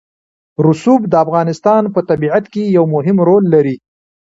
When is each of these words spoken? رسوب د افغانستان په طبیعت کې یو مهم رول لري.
رسوب 0.65 1.01
د 1.07 1.13
افغانستان 1.25 1.83
په 1.93 1.99
طبیعت 2.09 2.45
کې 2.53 2.63
یو 2.77 2.85
مهم 2.95 3.17
رول 3.27 3.43
لري. 3.53 3.75